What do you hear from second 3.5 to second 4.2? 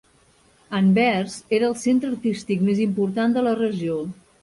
la regió.